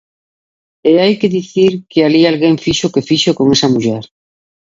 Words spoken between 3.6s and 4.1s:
muller.